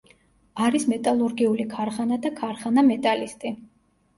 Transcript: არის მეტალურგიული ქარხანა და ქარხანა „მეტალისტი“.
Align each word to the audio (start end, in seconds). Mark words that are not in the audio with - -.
არის 0.67 0.85
მეტალურგიული 0.93 1.67
ქარხანა 1.75 2.19
და 2.25 2.33
ქარხანა 2.41 2.85
„მეტალისტი“. 2.91 3.57